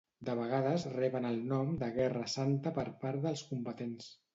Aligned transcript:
De 0.27 0.33
vegades 0.37 0.85
reben 0.93 1.29
el 1.33 1.39
nom 1.53 1.77
de 1.85 1.93
guerra 2.01 2.25
santa 2.39 2.77
per 2.83 2.91
part 3.07 3.25
dels 3.31 3.51
combatents. 3.53 4.15